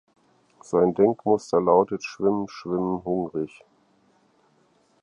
[0.63, 3.63] Sein Denkmuster lautet: "„Schwimmen, schwimmen, hungrig.